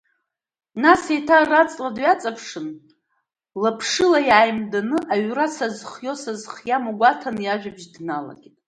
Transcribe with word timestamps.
Нас 0.81 1.01
еиҭа 1.13 1.35
араҵла 1.41 1.89
дҩаҵаԥшын, 1.95 2.67
лаԥшыла 3.61 4.19
иааимданы, 4.29 4.97
аҩра 5.13 5.45
сазхиоу 5.55 6.17
сазхиаму 6.23 6.93
гәаҭаны 6.99 7.41
иажәбажь 7.43 7.87
дналагеит… 7.93 8.55